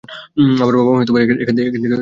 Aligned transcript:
আমার 0.55 0.73
বাবা-মা 0.79 1.01
এখান 1.35 1.55
থেকে 1.57 1.69
অনেক 1.69 1.75
দূরে। 1.75 1.89